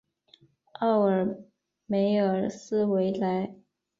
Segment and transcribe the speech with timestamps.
[0.79, 1.45] 奥尔
[1.85, 3.53] 梅尔斯维莱。